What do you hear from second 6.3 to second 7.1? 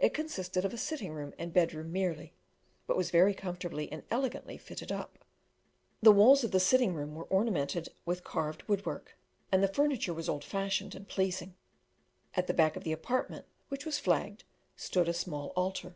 of the sitting